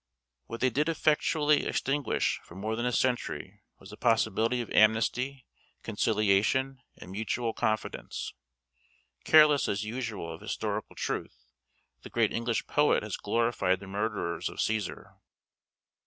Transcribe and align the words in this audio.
What 0.47 0.61
they 0.61 0.71
did 0.71 0.89
effectually 0.89 1.63
extinguish 1.67 2.39
for 2.43 2.55
more 2.55 2.75
than 2.75 2.87
a 2.87 2.91
century, 2.91 3.61
was 3.77 3.91
the 3.91 3.97
possibility 3.97 4.59
of 4.59 4.71
amnesty, 4.71 5.45
conciliation, 5.83 6.81
and 6.97 7.11
mutual 7.11 7.53
confidence. 7.53 8.33
Careless 9.25 9.67
as 9.69 9.83
usual 9.85 10.33
of 10.33 10.41
historical 10.41 10.95
truth, 10.95 11.45
the 12.01 12.09
great 12.09 12.33
English 12.33 12.65
poet 12.65 13.03
has 13.03 13.15
glorified 13.15 13.79
the 13.79 13.85
murderers 13.85 14.49
of 14.49 14.57
Cæsar. 14.57 15.17